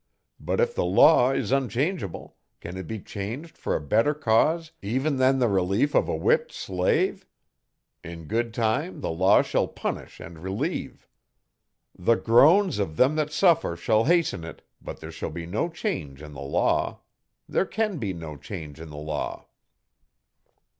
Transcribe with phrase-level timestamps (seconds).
[0.39, 5.17] But if the law is unchangeable, can it be changed for a better cause even
[5.17, 7.27] than the relief of a whipped slave?
[8.03, 11.07] In good time the law shall punish and relieve.
[11.95, 16.23] The groans of them that suffer shall hasten it, but there shall be no change
[16.23, 17.01] in the law.
[17.47, 19.45] There can be no change in the law.'